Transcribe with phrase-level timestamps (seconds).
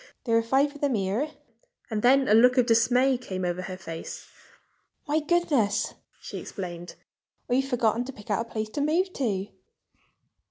[0.23, 1.29] "There are five of them here."
[1.91, 4.27] And then, a look of dismay came over her face.
[5.07, 6.95] "My goodness!" she exclaimed.
[7.47, 9.49] "I've forgotten to pick out a place to move to!"